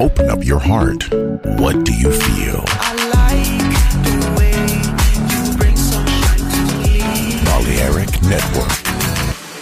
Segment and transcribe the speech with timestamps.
[0.00, 1.12] Open up your heart.
[1.60, 2.64] What do you feel?
[3.12, 3.60] Like.
[7.44, 8.72] Balearic Network.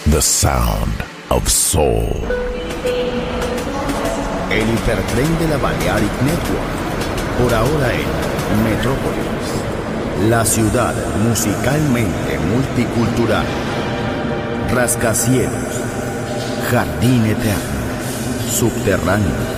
[0.06, 0.95] The sound
[1.30, 2.06] of soul.
[4.53, 6.71] El hipertren de la Balearic Network.
[7.43, 10.31] Por ahora en Metrópolis.
[10.31, 10.95] La ciudad
[11.27, 13.47] musicalmente multicultural.
[14.73, 15.83] Rascacielos.
[16.70, 17.79] Jardín eterno.
[18.48, 19.58] Subterráneo.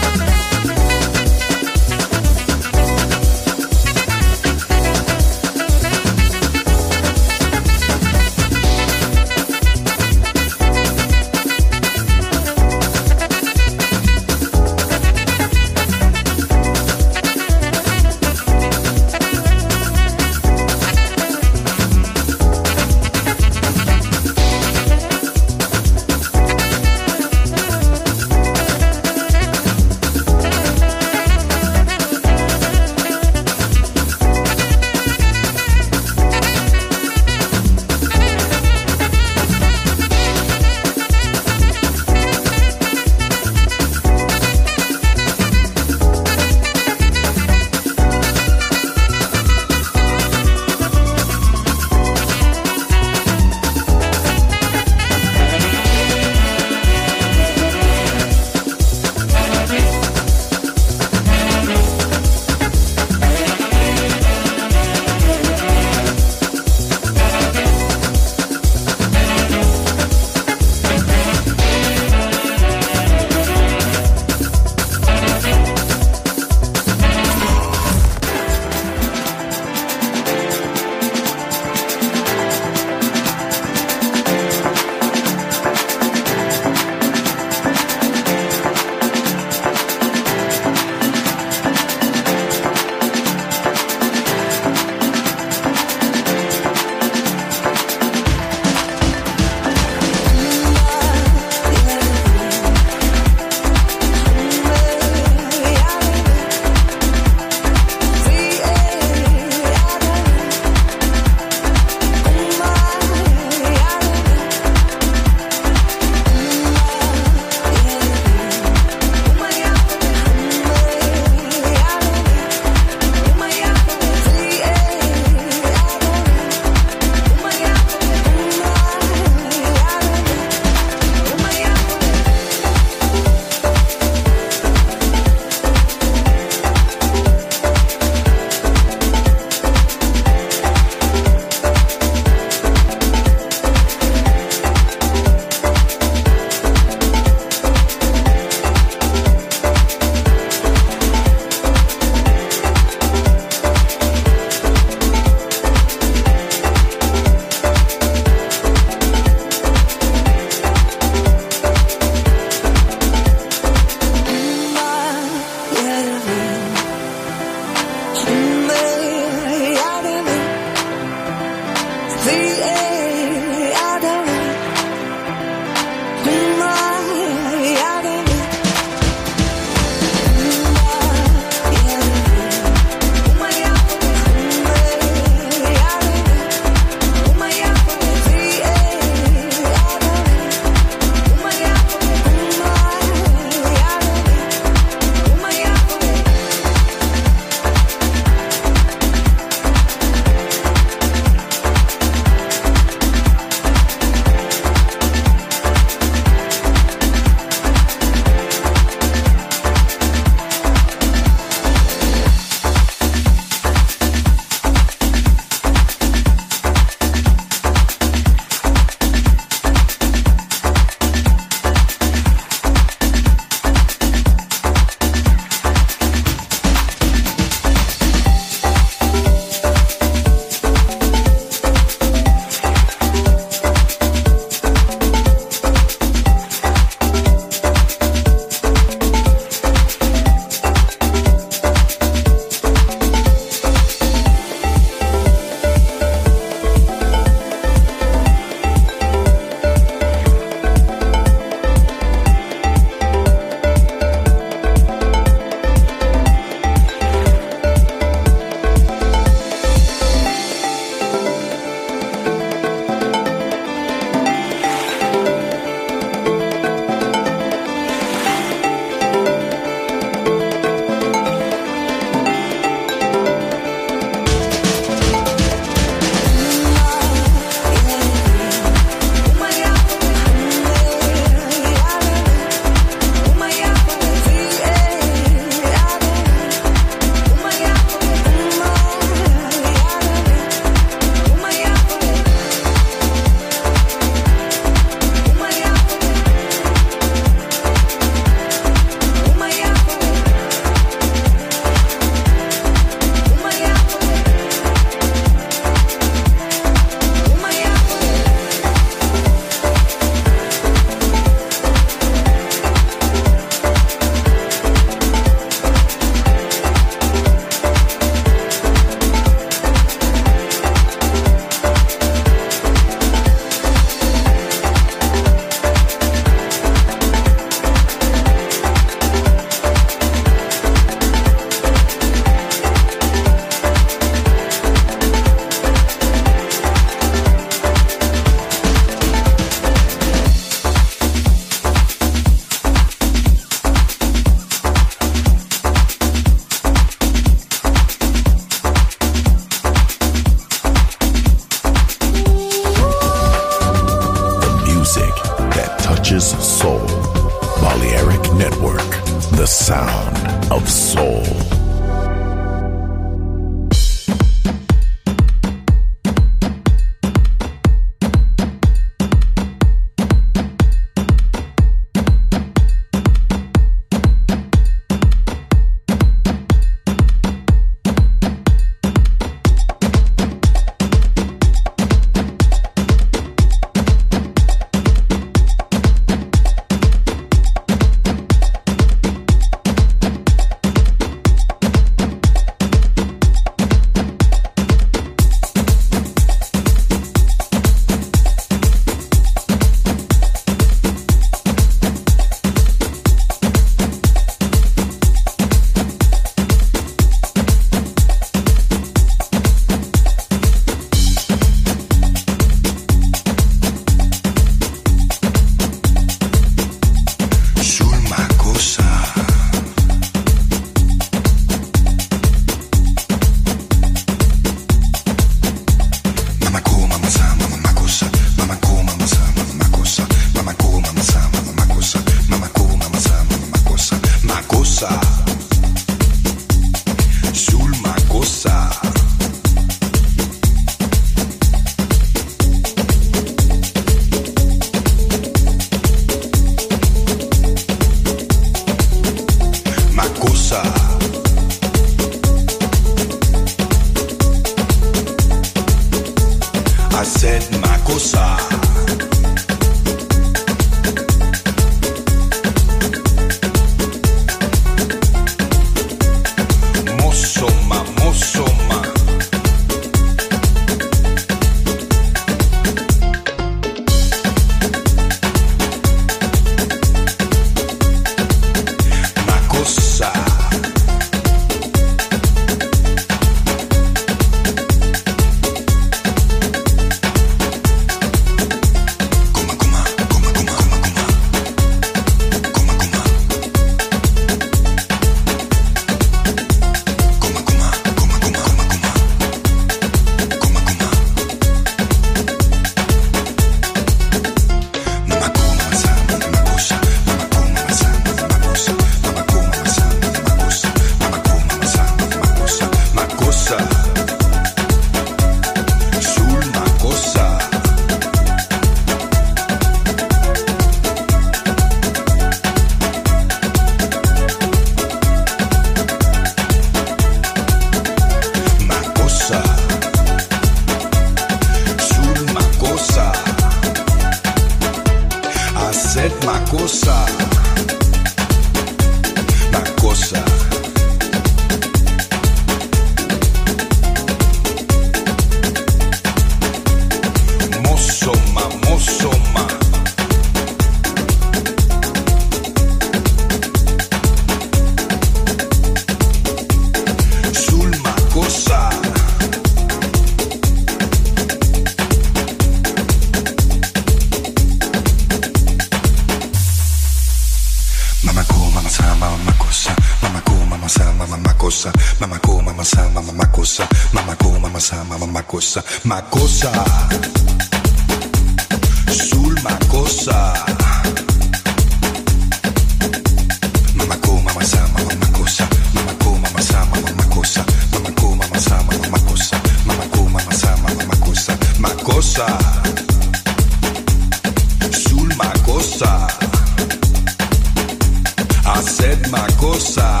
[599.56, 600.00] Makosa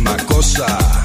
[0.00, 1.03] Makosa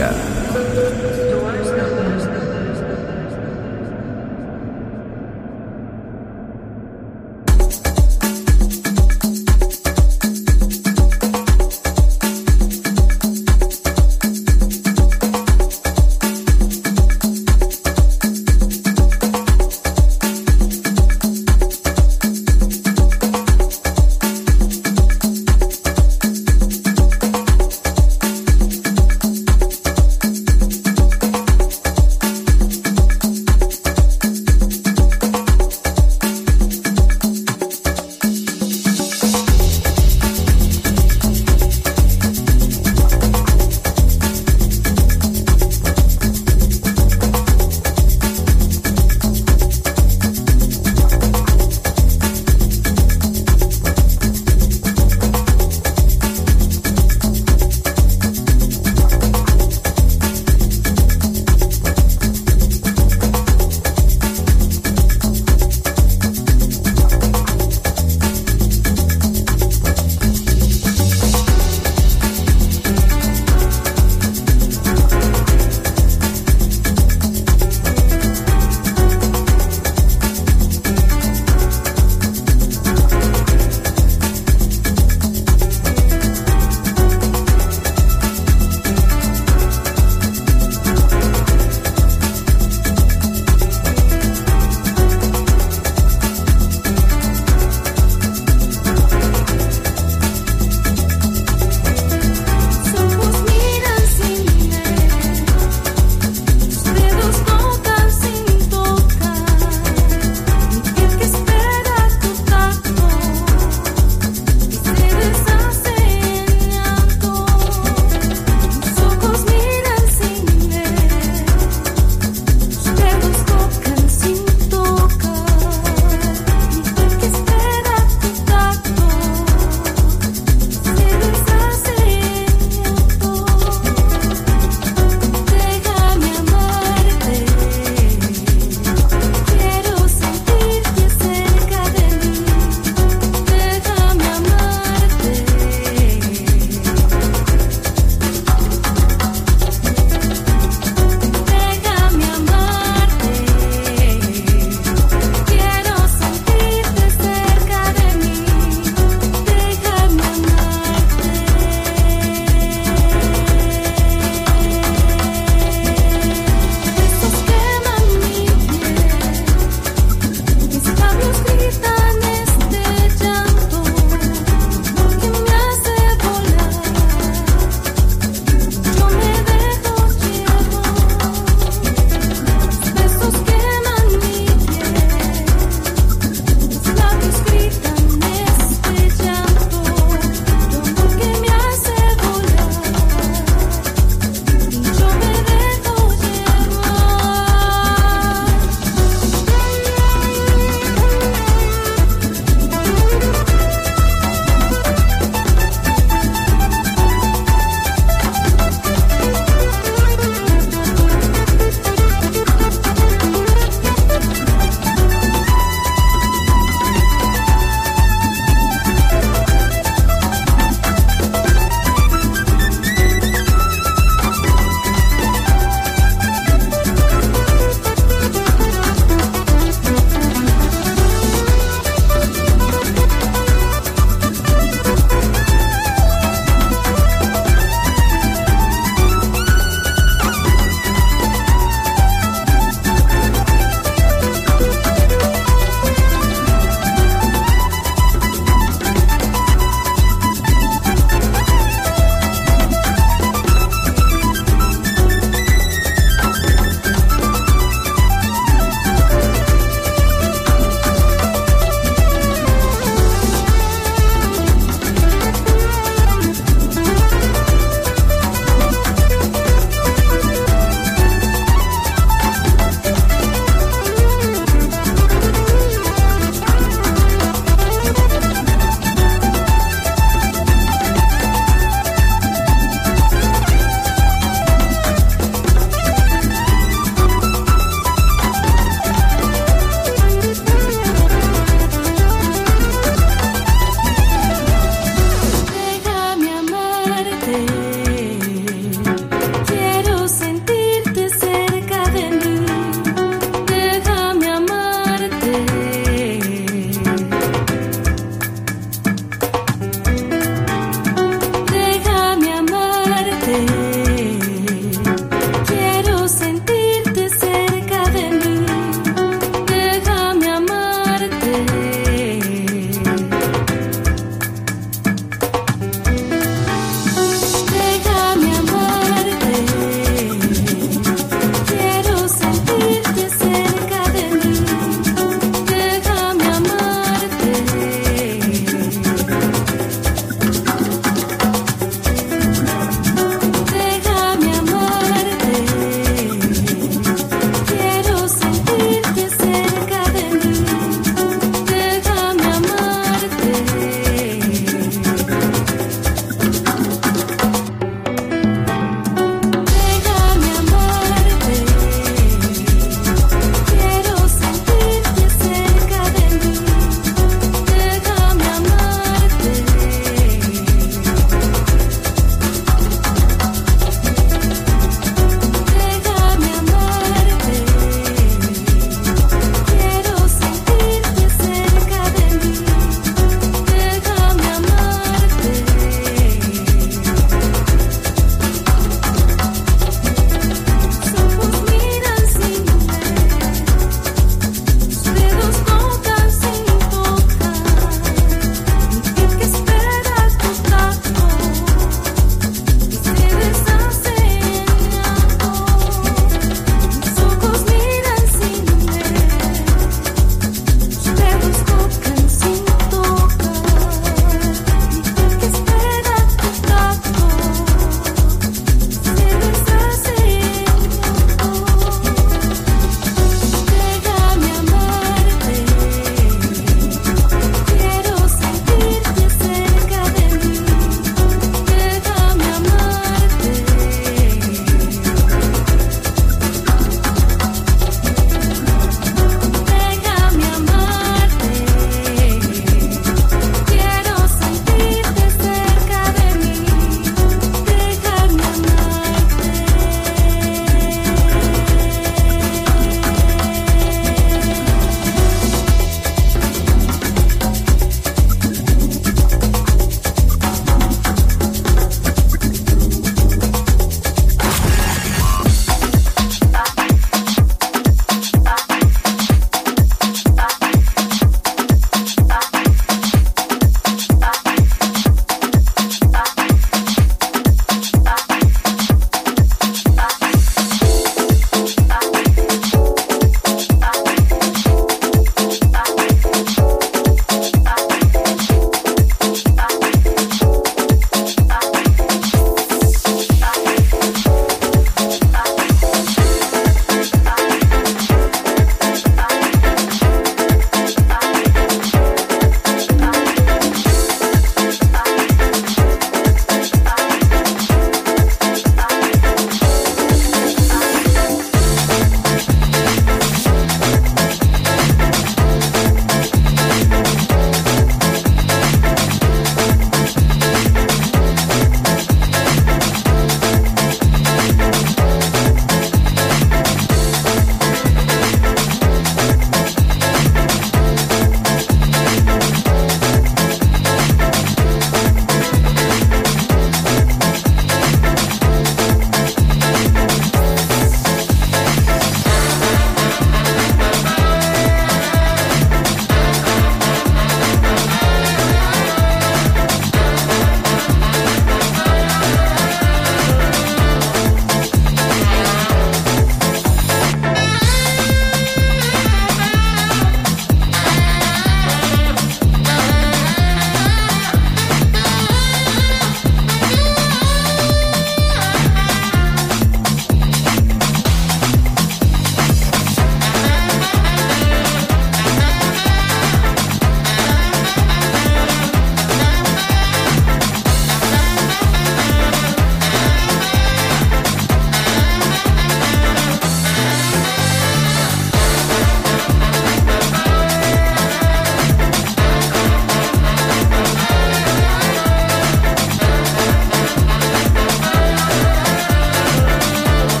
[0.00, 0.39] música.